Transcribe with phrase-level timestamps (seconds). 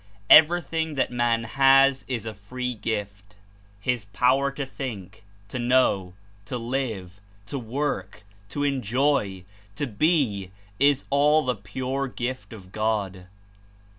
[0.31, 3.35] Everything that man has is a free gift,
[3.79, 9.43] his power to think, to know, to live, to work, to enjoy,
[9.75, 13.27] to be, is all the pure gift of God.